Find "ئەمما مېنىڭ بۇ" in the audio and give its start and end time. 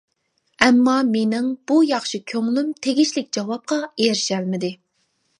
0.67-1.75